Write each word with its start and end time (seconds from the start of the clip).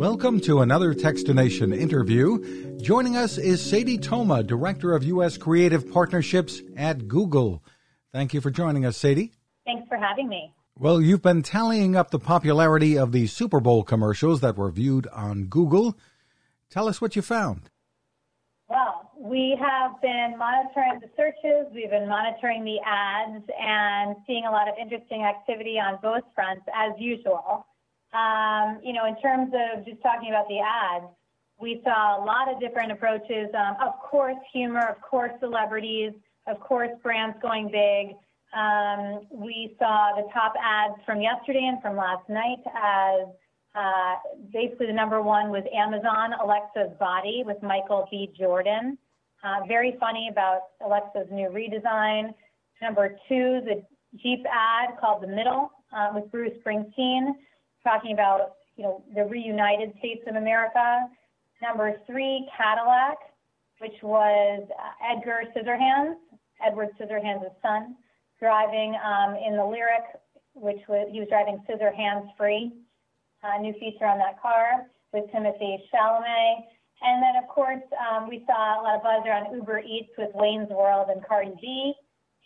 Welcome 0.00 0.40
to 0.40 0.62
another 0.62 0.94
Techstination 0.94 1.78
interview. 1.78 2.78
Joining 2.80 3.18
us 3.18 3.36
is 3.36 3.62
Sadie 3.62 3.98
Thoma, 3.98 4.42
Director 4.42 4.94
of 4.94 5.04
U.S. 5.04 5.36
Creative 5.36 5.92
Partnerships 5.92 6.62
at 6.74 7.06
Google. 7.06 7.62
Thank 8.10 8.32
you 8.32 8.40
for 8.40 8.50
joining 8.50 8.86
us, 8.86 8.96
Sadie. 8.96 9.34
Thanks 9.66 9.86
for 9.88 9.98
having 9.98 10.30
me. 10.30 10.54
Well, 10.74 11.02
you've 11.02 11.20
been 11.20 11.42
tallying 11.42 11.96
up 11.96 12.12
the 12.12 12.18
popularity 12.18 12.96
of 12.96 13.12
the 13.12 13.26
Super 13.26 13.60
Bowl 13.60 13.82
commercials 13.82 14.40
that 14.40 14.56
were 14.56 14.70
viewed 14.70 15.06
on 15.08 15.44
Google. 15.44 15.98
Tell 16.70 16.88
us 16.88 17.02
what 17.02 17.14
you 17.14 17.20
found. 17.20 17.68
Well, 18.70 19.12
we 19.18 19.54
have 19.60 20.00
been 20.00 20.34
monitoring 20.38 21.00
the 21.02 21.10
searches, 21.14 21.70
we've 21.74 21.90
been 21.90 22.08
monitoring 22.08 22.64
the 22.64 22.78
ads, 22.86 23.44
and 23.60 24.16
seeing 24.26 24.46
a 24.46 24.50
lot 24.50 24.66
of 24.66 24.76
interesting 24.80 25.24
activity 25.24 25.78
on 25.78 25.98
both 26.00 26.22
fronts 26.34 26.64
as 26.74 26.98
usual. 26.98 27.66
Um, 28.12 28.80
you 28.82 28.92
know, 28.92 29.06
in 29.06 29.16
terms 29.20 29.52
of 29.54 29.84
just 29.84 30.02
talking 30.02 30.30
about 30.30 30.48
the 30.48 30.58
ads, 30.58 31.06
we 31.60 31.80
saw 31.84 32.22
a 32.22 32.24
lot 32.24 32.52
of 32.52 32.58
different 32.58 32.90
approaches. 32.90 33.48
Um, 33.54 33.76
of 33.86 33.94
course, 34.00 34.38
humor, 34.52 34.86
of 34.88 35.00
course, 35.02 35.32
celebrities, 35.40 36.12
of 36.46 36.58
course, 36.60 36.90
brands 37.02 37.36
going 37.40 37.70
big. 37.70 38.16
Um, 38.56 39.28
we 39.30 39.76
saw 39.78 40.12
the 40.16 40.26
top 40.32 40.54
ads 40.60 41.00
from 41.06 41.20
yesterday 41.20 41.68
and 41.68 41.80
from 41.80 41.96
last 41.96 42.28
night 42.28 42.58
as 42.74 43.28
uh, 43.76 44.14
basically 44.52 44.86
the 44.86 44.92
number 44.92 45.22
one 45.22 45.50
was 45.50 45.62
Amazon 45.72 46.32
Alexa's 46.42 46.96
Body 46.98 47.44
with 47.46 47.62
Michael 47.62 48.08
B. 48.10 48.30
Jordan. 48.36 48.98
Uh, 49.44 49.64
very 49.68 49.96
funny 50.00 50.28
about 50.30 50.62
Alexa's 50.84 51.28
new 51.30 51.48
redesign. 51.48 52.34
Number 52.82 53.10
two, 53.28 53.60
the 53.64 53.82
Jeep 54.16 54.44
ad 54.52 54.98
called 55.00 55.22
The 55.22 55.28
Middle 55.28 55.70
uh, 55.96 56.10
with 56.12 56.30
Bruce 56.32 56.52
Springsteen 56.64 57.34
talking 57.82 58.12
about, 58.12 58.56
you 58.76 58.84
know, 58.84 59.02
the 59.14 59.24
reunited 59.24 59.92
states 59.98 60.22
of 60.26 60.36
America. 60.36 61.08
Number 61.62 61.96
three, 62.06 62.48
Cadillac, 62.56 63.18
which 63.78 64.02
was 64.02 64.66
uh, 64.70 65.12
Edgar 65.12 65.42
Scissorhands, 65.54 66.16
Edward 66.64 66.88
Scissorhands' 66.98 67.50
son, 67.62 67.96
driving 68.38 68.96
um, 69.04 69.36
in 69.36 69.56
the 69.56 69.64
lyric, 69.64 70.04
which 70.54 70.80
was 70.88 71.08
he 71.12 71.20
was 71.20 71.28
driving 71.28 71.62
scissor 71.66 71.92
hands 71.92 72.28
free. 72.36 72.72
Uh, 73.42 73.60
new 73.60 73.72
feature 73.80 74.04
on 74.04 74.18
that 74.18 74.40
car 74.40 74.86
with 75.12 75.24
Timothée 75.32 75.78
Chalamet. 75.92 76.56
And 77.02 77.22
then, 77.22 77.42
of 77.42 77.48
course, 77.48 77.82
um, 77.96 78.28
we 78.28 78.44
saw 78.46 78.80
a 78.80 78.82
lot 78.82 78.96
of 78.96 79.02
buzz 79.02 79.22
around 79.26 79.54
Uber 79.54 79.80
Eats 79.80 80.10
with 80.18 80.28
Wayne's 80.34 80.68
World 80.68 81.08
and 81.08 81.24
Cardi 81.26 81.52
B, 81.60 81.94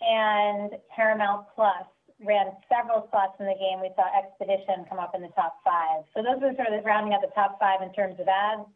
and 0.00 0.70
Paramount 0.94 1.46
Plus 1.54 1.86
ran 2.26 2.52
several 2.68 3.06
spots 3.08 3.36
in 3.38 3.46
the 3.46 3.56
game. 3.56 3.80
We 3.80 3.90
saw 3.96 4.04
Expedition 4.12 4.84
come 4.88 4.98
up 4.98 5.14
in 5.14 5.22
the 5.22 5.32
top 5.36 5.60
five. 5.64 6.04
So 6.16 6.22
those 6.22 6.42
are 6.42 6.54
sort 6.56 6.72
of 6.72 6.84
rounding 6.84 7.14
out 7.14 7.20
the 7.20 7.32
top 7.34 7.58
five 7.60 7.80
in 7.82 7.92
terms 7.92 8.18
of 8.18 8.26
ads. 8.28 8.68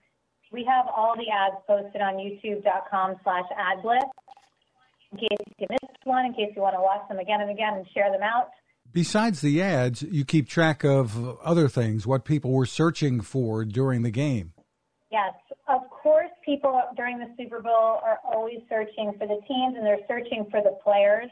We 0.53 0.65
have 0.65 0.87
all 0.89 1.15
the 1.17 1.29
ads 1.29 1.61
posted 1.67 2.01
on 2.01 2.17
youtube.com 2.17 3.17
slash 3.23 3.49
adblitz 3.53 4.09
in 5.13 5.19
case 5.19 5.39
you 5.59 5.67
missed 5.71 6.05
one, 6.05 6.27
in 6.27 6.35
case 6.35 6.53
you 6.55 6.63
want 6.63 6.77
to 6.77 6.81
watch 6.81 7.07
them 7.09 7.19
again 7.19 7.41
and 7.41 7.51
again 7.51 7.75
and 7.75 7.87
share 7.93 8.11
them 8.11 8.23
out. 8.23 8.51
Besides 8.93 9.41
the 9.41 9.61
ads, 9.61 10.03
you 10.03 10.25
keep 10.25 10.49
track 10.49 10.83
of 10.85 11.39
other 11.41 11.69
things, 11.69 12.07
what 12.07 12.25
people 12.25 12.53
were 12.53 12.67
searching 12.67 13.21
for 13.21 13.65
during 13.65 14.03
the 14.03 14.11
game. 14.11 14.53
Yes, 15.11 15.35
of 15.69 15.89
course, 15.91 16.31
people 16.45 16.81
during 16.97 17.19
the 17.19 17.29
Super 17.39 17.61
Bowl 17.61 18.01
are 18.03 18.19
always 18.25 18.61
searching 18.69 19.13
for 19.19 19.27
the 19.27 19.41
teams 19.47 19.77
and 19.77 19.85
they're 19.85 20.05
searching 20.09 20.47
for 20.51 20.63
the 20.63 20.77
players. 20.83 21.31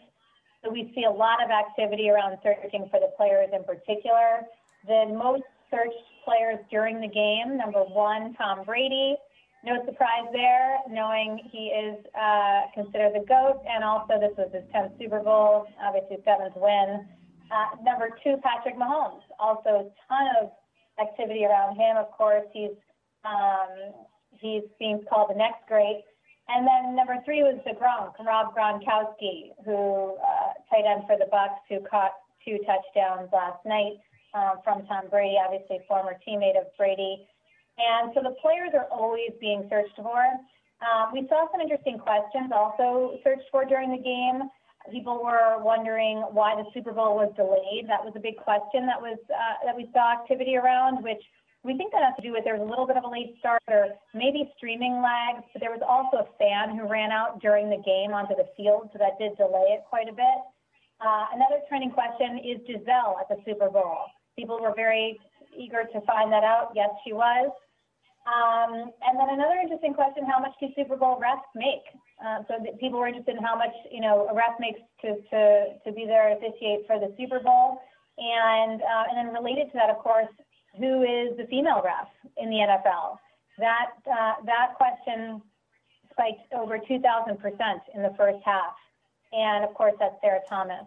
So 0.66 0.72
we 0.72 0.90
see 0.94 1.04
a 1.04 1.10
lot 1.10 1.42
of 1.44 1.50
activity 1.50 2.10
around 2.10 2.38
searching 2.42 2.88
for 2.90 2.98
the 2.98 3.12
players 3.16 3.50
in 3.52 3.62
particular. 3.62 4.42
The 4.86 5.06
most 5.14 5.44
searched 5.70 5.94
players 6.24 6.58
during 6.70 7.00
the 7.00 7.06
game, 7.06 7.56
number 7.56 7.84
one, 7.84 8.34
Tom 8.34 8.64
Brady. 8.64 9.14
No 9.64 9.84
surprise 9.84 10.26
there, 10.32 10.78
knowing 10.90 11.38
he 11.52 11.68
is 11.68 12.04
uh, 12.18 12.62
considered 12.74 13.12
the 13.14 13.24
GOAT, 13.26 13.62
and 13.68 13.84
also 13.84 14.18
this 14.18 14.34
was 14.36 14.50
his 14.52 14.62
10th 14.74 14.98
Super 14.98 15.20
Bowl, 15.20 15.66
obviously 15.82 16.18
seventh 16.24 16.54
win. 16.56 17.06
Uh, 17.50 17.82
number 17.82 18.10
two, 18.22 18.36
Patrick 18.42 18.76
Mahomes. 18.76 19.22
Also, 19.38 19.70
a 19.70 19.90
ton 20.08 20.26
of 20.42 20.50
activity 21.00 21.44
around 21.44 21.76
him. 21.76 21.96
Of 21.96 22.10
course, 22.10 22.46
he's 22.52 22.74
um, 23.24 23.94
he's 24.30 24.62
being 24.78 25.02
called 25.08 25.30
the 25.30 25.38
next 25.38 25.66
great. 25.68 26.02
And 26.48 26.66
then 26.66 26.94
number 26.94 27.16
three 27.24 27.42
was 27.42 27.58
the 27.64 27.72
Gronk, 27.72 28.14
Rob 28.24 28.54
Gronkowski, 28.54 29.50
who 29.64 30.16
uh, 30.16 30.35
tight 30.76 30.84
end 30.84 31.04
for 31.06 31.16
the 31.16 31.26
Bucks 31.30 31.64
who 31.68 31.80
caught 31.88 32.12
two 32.44 32.58
touchdowns 32.68 33.32
last 33.32 33.64
night 33.64 33.96
um, 34.34 34.60
from 34.62 34.84
Tom 34.86 35.08
Brady, 35.08 35.36
obviously 35.40 35.80
former 35.88 36.20
teammate 36.26 36.60
of 36.60 36.68
Brady. 36.76 37.26
And 37.80 38.12
so 38.14 38.20
the 38.22 38.36
players 38.40 38.70
are 38.74 38.88
always 38.92 39.32
being 39.40 39.66
searched 39.68 39.96
for. 39.96 40.20
Um, 40.84 41.12
we 41.12 41.26
saw 41.28 41.48
some 41.52 41.60
interesting 41.60 41.98
questions 41.98 42.52
also 42.52 43.16
searched 43.24 43.48
for 43.50 43.64
during 43.64 43.90
the 43.90 44.02
game. 44.02 44.48
People 44.92 45.24
were 45.24 45.58
wondering 45.64 46.20
why 46.30 46.54
the 46.54 46.68
Super 46.72 46.92
Bowl 46.92 47.16
was 47.16 47.32
delayed. 47.34 47.88
That 47.88 48.04
was 48.04 48.12
a 48.14 48.20
big 48.20 48.36
question 48.36 48.86
that 48.86 49.00
was 49.00 49.18
uh, 49.32 49.56
that 49.64 49.74
we 49.74 49.90
saw 49.92 50.12
activity 50.12 50.56
around, 50.56 51.02
which 51.02 51.20
we 51.64 51.76
think 51.76 51.90
that 51.90 52.04
has 52.06 52.14
to 52.14 52.22
do 52.22 52.30
with 52.30 52.44
there 52.44 52.54
was 52.54 52.62
a 52.62 52.70
little 52.70 52.86
bit 52.86 52.96
of 52.96 53.02
a 53.02 53.10
late 53.10 53.34
start 53.40 53.60
or 53.66 53.88
maybe 54.14 54.46
streaming 54.56 55.02
lags, 55.02 55.42
but 55.50 55.58
there 55.58 55.74
was 55.74 55.82
also 55.82 56.22
a 56.22 56.28
fan 56.38 56.78
who 56.78 56.86
ran 56.86 57.10
out 57.10 57.42
during 57.42 57.68
the 57.68 57.82
game 57.82 58.14
onto 58.14 58.36
the 58.38 58.46
field, 58.56 58.88
so 58.92 59.02
that 59.02 59.18
did 59.18 59.34
delay 59.36 59.74
it 59.74 59.82
quite 59.90 60.06
a 60.08 60.14
bit. 60.14 60.38
Uh, 61.00 61.26
another 61.34 61.60
trending 61.68 61.90
question 61.90 62.40
is 62.40 62.60
Gisele 62.66 63.16
at 63.20 63.28
the 63.28 63.36
Super 63.44 63.68
Bowl. 63.68 64.08
People 64.38 64.60
were 64.60 64.72
very 64.74 65.18
eager 65.56 65.84
to 65.92 66.00
find 66.02 66.32
that 66.32 66.44
out. 66.44 66.72
Yes, 66.74 66.90
she 67.04 67.12
was. 67.12 67.50
Um, 68.26 68.90
and 69.06 69.14
then 69.14 69.30
another 69.30 69.60
interesting 69.62 69.94
question: 69.94 70.26
How 70.26 70.40
much 70.40 70.52
do 70.60 70.66
Super 70.74 70.96
Bowl 70.96 71.20
refs 71.22 71.46
make? 71.54 71.86
Uh, 72.18 72.42
so 72.48 72.54
people 72.80 72.98
were 72.98 73.06
interested 73.06 73.36
in 73.36 73.42
how 73.42 73.54
much 73.54 73.74
you 73.90 74.00
know 74.00 74.26
a 74.26 74.34
ref 74.34 74.58
makes 74.58 74.80
to 75.02 75.14
to 75.30 75.78
to 75.84 75.92
be 75.92 76.06
there 76.06 76.34
officiate 76.34 76.86
for 76.86 76.98
the 76.98 77.14
Super 77.16 77.38
Bowl, 77.38 77.78
and 78.18 78.82
uh, 78.82 79.04
and 79.10 79.14
then 79.16 79.34
related 79.34 79.70
to 79.70 79.78
that, 79.78 79.90
of 79.90 79.98
course, 79.98 80.32
who 80.78 81.02
is 81.02 81.36
the 81.36 81.46
female 81.48 81.82
ref 81.84 82.08
in 82.36 82.50
the 82.50 82.56
NFL? 82.56 83.18
That 83.58 83.94
uh, 84.10 84.42
that 84.44 84.74
question 84.74 85.40
spiked 86.10 86.50
over 86.52 86.78
2,000 86.78 87.36
percent 87.38 87.82
in 87.94 88.02
the 88.02 88.14
first 88.16 88.42
half, 88.44 88.74
and 89.32 89.64
of 89.64 89.74
course 89.74 89.94
that's 89.98 90.14
Sarah 90.20 90.40
Thomas 90.48 90.86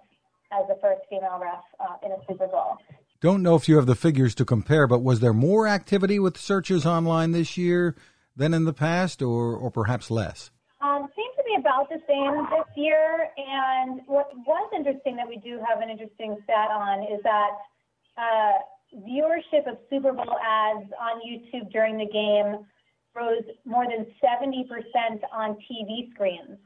as 0.51 0.67
the 0.67 0.77
first 0.81 1.01
female 1.09 1.39
ref 1.41 1.63
uh, 1.79 2.05
in 2.05 2.11
a 2.11 2.17
Super 2.27 2.47
Bowl. 2.47 2.77
Don't 3.21 3.43
know 3.43 3.55
if 3.55 3.67
you 3.67 3.75
have 3.75 3.85
the 3.85 3.95
figures 3.95 4.33
to 4.35 4.45
compare, 4.45 4.87
but 4.87 5.03
was 5.03 5.19
there 5.19 5.33
more 5.33 5.67
activity 5.67 6.19
with 6.19 6.37
searches 6.37 6.85
online 6.85 7.31
this 7.31 7.57
year 7.57 7.95
than 8.35 8.53
in 8.53 8.63
the 8.65 8.73
past, 8.73 9.21
or 9.21 9.55
or 9.55 9.69
perhaps 9.69 10.09
less? 10.09 10.51
Um, 10.81 11.09
seems 11.15 11.35
to 11.35 11.43
be 11.43 11.55
about 11.59 11.89
the 11.89 12.01
same 12.07 12.47
this 12.49 12.67
year. 12.77 13.27
And 13.37 14.01
what 14.07 14.31
was 14.47 14.71
interesting 14.75 15.17
that 15.17 15.27
we 15.27 15.37
do 15.37 15.59
have 15.67 15.81
an 15.81 15.89
interesting 15.89 16.37
stat 16.43 16.69
on 16.71 17.03
is 17.03 17.21
that. 17.23 17.51
Uh, 18.17 18.59
viewership 19.07 19.69
of 19.69 19.77
Super 19.89 20.11
Bowl 20.11 20.35
ads 20.43 20.89
on 20.99 21.21
YouTube 21.21 21.71
during 21.71 21.97
the 21.97 22.07
game 22.07 22.65
rose 23.15 23.43
more 23.65 23.85
than 23.85 24.05
70% 24.23 24.65
on 25.31 25.57
TV 25.69 26.11
screens 26.13 26.57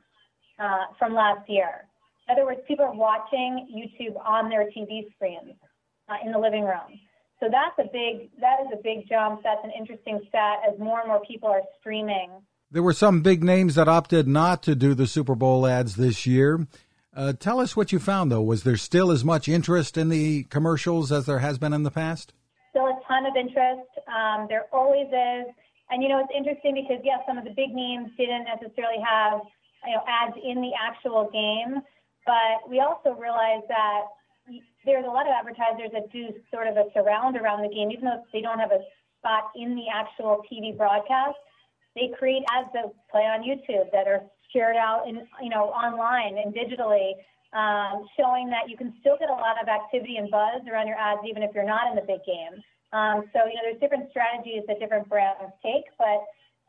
uh, 0.59 0.94
from 0.97 1.14
last 1.14 1.50
year. 1.50 1.88
In 2.28 2.34
other 2.34 2.46
words, 2.46 2.62
people 2.68 2.86
are 2.86 2.96
watching 2.96 3.68
YouTube 3.74 4.16
on 4.25 4.50
their 4.50 4.66
TV 4.72 5.12
screens 5.16 5.56
uh, 6.09 6.16
in 6.25 6.31
the 6.31 6.40
living 6.40 6.64
room. 6.64 7.00
So 7.40 7.50
that's 7.52 7.78
a 7.78 7.91
big 7.91 8.30
that 8.40 8.62
is 8.62 8.68
a 8.72 8.81
big 8.81 9.08
jump. 9.09 9.42
That's 9.44 9.59
an 9.63 9.72
interesting 9.78 10.22
stat 10.30 10.59
as 10.68 10.80
more 10.80 11.00
and 11.00 11.09
more 11.09 11.22
people 11.28 11.50
are 11.50 11.63
streaming. 11.80 12.31
There 12.72 12.81
were 12.84 12.94
some 12.94 13.22
big 13.22 13.44
names 13.44 13.75
that 13.75 13.88
opted 13.88 14.28
not 14.28 14.63
to 14.63 14.75
do 14.75 14.94
the 14.94 15.06
Super 15.06 15.36
Bowl 15.36 15.68
ads 15.68 15.96
this 15.96 16.25
year. 16.25 16.66
Uh, 17.16 17.34
tell 17.34 17.59
us 17.59 17.75
what 17.75 17.92
you 17.92 18.00
found, 18.00 18.31
though. 18.31 18.42
Was 18.42 18.63
there 18.63 18.78
still 18.78 19.12
as 19.12 19.24
much 19.24 19.47
interest 19.47 19.97
in 19.97 20.09
the 20.09 20.44
commercials 20.46 21.12
as 21.12 21.28
there 21.28 21.40
has 21.40 21.59
been 21.59 21.74
in 21.74 21.84
the 21.84 21.92
past? 21.92 22.34
Still 22.72 22.88
a 22.88 22.97
ton 23.08 23.27
of 23.27 23.36
interest. 23.36 23.86
Um, 24.10 24.48
there 24.50 24.66
always 24.74 25.06
is. 25.07 25.54
And, 25.92 26.01
you 26.01 26.10
know, 26.10 26.18
it's 26.18 26.33
interesting 26.36 26.74
because, 26.74 27.04
yes, 27.06 27.19
some 27.27 27.38
of 27.38 27.44
the 27.44 27.54
big 27.54 27.69
names 27.75 28.10
didn't 28.18 28.45
necessarily 28.50 28.98
have, 29.06 29.42
you 29.85 29.95
know, 29.95 30.03
ads 30.07 30.35
in 30.41 30.62
the 30.62 30.71
actual 30.80 31.30
game. 31.31 31.81
But 32.25 32.69
we 32.69 32.80
also 32.80 33.19
realized 33.19 33.68
that 33.68 34.07
there's 34.85 35.06
a 35.06 35.12
lot 35.12 35.27
of 35.27 35.33
advertisers 35.33 35.91
that 35.94 36.12
do 36.12 36.31
sort 36.51 36.68
of 36.68 36.75
a 36.77 36.88
surround 36.94 37.38
around 37.38 37.63
the 37.63 37.74
game, 37.74 37.91
even 37.91 38.06
though 38.06 38.24
they 38.31 38.41
don't 38.41 38.59
have 38.59 38.71
a 38.71 38.83
spot 39.19 39.51
in 39.56 39.75
the 39.75 39.88
actual 39.94 40.44
TV 40.51 40.75
broadcast. 40.75 41.39
They 41.95 42.12
create 42.18 42.44
ads 42.51 42.69
that 42.74 42.91
play 43.12 43.24
on 43.24 43.44
YouTube 43.44 43.91
that 43.91 44.07
are 44.07 44.24
shared 44.51 44.75
out 44.75 45.07
in, 45.07 45.27
you 45.41 45.50
know, 45.50 45.71
online 45.71 46.38
and 46.38 46.53
digitally, 46.53 47.13
um, 47.53 48.06
showing 48.18 48.50
that 48.50 48.68
you 48.68 48.75
can 48.75 48.94
still 49.00 49.15
get 49.18 49.29
a 49.29 49.33
lot 49.33 49.62
of 49.62 49.68
activity 49.69 50.18
and 50.18 50.29
buzz 50.29 50.62
around 50.69 50.88
your 50.88 50.97
ads, 50.97 51.21
even 51.27 51.44
if 51.44 51.51
you're 51.53 51.65
not 51.65 51.88
in 51.88 51.95
the 51.95 52.01
big 52.01 52.19
game. 52.25 52.62
Um, 52.91 53.25
so, 53.33 53.45
you 53.45 53.57
know, 53.57 53.65
there's 53.65 53.79
different 53.79 54.09
strategies 54.09 54.63
that 54.68 54.79
different 54.79 55.09
brands 55.09 55.53
take, 55.63 55.86
but 55.97 56.21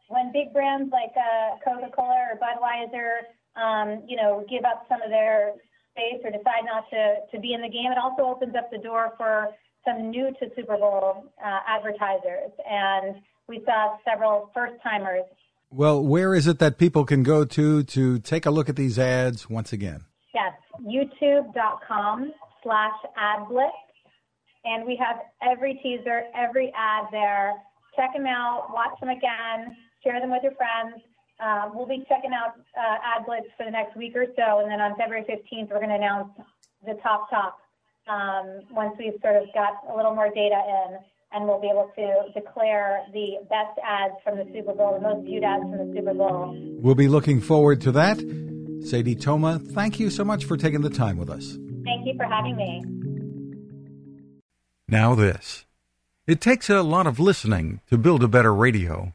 when 0.09 0.33
big 0.33 0.53
brands 0.53 0.93
like 0.93 1.13
uh, 1.17 1.57
Coca-Cola 1.65 2.33
or 2.33 2.39
Budweiser, 2.39 3.25
um, 3.61 4.03
you 4.07 4.17
know, 4.17 4.45
give 4.49 4.65
up 4.65 4.87
some 4.89 5.03
of 5.03 5.11
their 5.11 5.53
space 5.93 6.21
or 6.25 6.31
decide 6.31 6.65
not 6.65 6.89
to, 6.91 7.17
to 7.33 7.41
be 7.41 7.55
in 7.55 7.63
the 7.63 7.69
game, 7.69 7.91
it 7.91 7.99
also 7.99 8.23
opens 8.23 8.55
up 8.57 8.71
the 8.71 8.79
door 8.79 9.15
for 9.17 9.49
some 9.87 10.11
new 10.11 10.31
to 10.41 10.51
Super 10.57 10.77
Bowl 10.77 11.27
uh, 11.45 11.61
advertisers, 11.69 12.51
and 12.69 13.17
we 13.49 13.63
saw 13.65 13.97
several 14.05 14.51
first 14.55 14.75
timers. 14.83 15.25
Well, 15.71 16.03
where 16.03 16.35
is 16.35 16.47
it 16.47 16.59
that 16.61 16.79
people 16.79 17.05
can 17.05 17.23
go 17.23 17.45
to 17.45 17.83
to 17.83 18.19
take 18.21 18.47
a 18.47 18.51
look 18.51 18.69
at 18.69 18.77
these 18.77 18.99
ads 18.99 19.51
once 19.51 19.73
again? 19.73 20.05
Yes, 20.35 20.53
youtube.com 20.83 22.33
slash 22.63 22.93
adblitz. 23.19 23.71
And 24.65 24.87
we 24.87 24.97
have 24.97 25.17
every 25.43 25.75
teaser, 25.83 26.23
every 26.35 26.73
ad 26.77 27.05
there. 27.11 27.53
Check 27.97 28.15
them 28.15 28.27
out, 28.27 28.69
watch 28.73 28.99
them 29.01 29.11
again, 29.11 29.77
share 30.05 30.21
them 30.21 30.31
with 30.31 30.43
your 30.43 30.55
friends. 30.55 31.03
Um, 31.41 31.73
we'll 31.75 31.89
be 31.89 32.05
checking 32.09 32.31
out 32.31 32.55
uh, 32.79 33.19
AdBlitz 33.19 33.51
for 33.57 33.65
the 33.65 33.71
next 33.71 33.97
week 33.97 34.15
or 34.15 34.27
so, 34.37 34.61
and 34.61 34.71
then 34.71 34.81
on 34.81 34.95
February 34.97 35.25
15th, 35.25 35.71
we're 35.71 35.81
going 35.81 35.89
to 35.89 35.97
announce 35.97 36.29
the 36.87 36.95
top 37.03 37.29
top 37.29 37.59
um, 38.07 38.61
once 38.71 38.95
we've 38.99 39.19
sort 39.21 39.37
of 39.37 39.49
got 39.53 39.83
a 39.91 39.97
little 39.97 40.15
more 40.15 40.29
data 40.29 40.61
in, 40.87 40.99
and 41.33 41.45
we'll 41.45 41.61
be 41.61 41.69
able 41.69 41.91
to 41.97 42.31
declare 42.39 43.03
the 43.13 43.39
best 43.51 43.79
ads 43.83 44.15
from 44.23 44.39
the 44.39 44.45
Super 44.53 44.75
Bowl, 44.75 44.95
the 44.95 45.01
most 45.01 45.25
viewed 45.25 45.43
ads 45.43 45.63
from 45.63 45.89
the 45.89 45.95
Super 45.97 46.15
Bowl. 46.15 46.57
We'll 46.81 46.95
be 46.95 47.09
looking 47.09 47.41
forward 47.41 47.81
to 47.83 47.93
that. 47.93 48.19
Sadie 48.85 49.17
Thoma, 49.17 49.59
thank 49.59 49.99
you 49.99 50.11
so 50.11 50.25
much 50.25 50.45
for 50.45 50.57
taking 50.57 50.83
the 50.83 50.91
time 50.91 51.17
with 51.17 51.31
us. 51.31 51.59
Thank 51.85 52.07
you 52.07 52.15
for 52.17 52.27
having 52.27 52.57
me. 52.57 52.85
Now, 54.87 55.15
this. 55.15 55.65
It 56.27 56.41
takes 56.41 56.71
a 56.71 56.83
lot 56.83 57.07
of 57.07 57.19
listening 57.19 57.81
to 57.91 57.99
build 57.99 58.23
a 58.23 58.29
better 58.29 58.55
radio, 58.55 59.15